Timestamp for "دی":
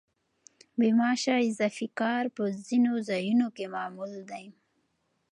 4.29-4.45